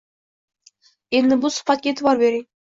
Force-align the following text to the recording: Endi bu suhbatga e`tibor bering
Endi 1.19 1.37
bu 1.45 1.53
suhbatga 1.59 1.93
e`tibor 1.95 2.23
bering 2.25 2.43